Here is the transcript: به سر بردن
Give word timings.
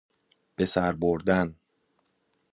به 0.55 0.65
سر 0.65 0.91
بردن 0.91 1.55